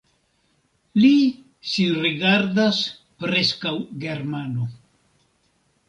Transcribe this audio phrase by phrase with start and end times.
[1.01, 1.11] Li
[1.73, 2.81] sin rigardas
[3.23, 3.77] preskaŭ
[4.07, 4.71] Germano.